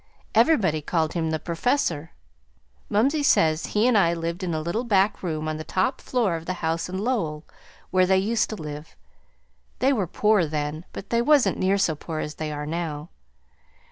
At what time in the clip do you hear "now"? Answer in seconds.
12.65-13.09